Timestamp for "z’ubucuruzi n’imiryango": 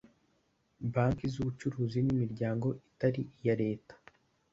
1.33-2.67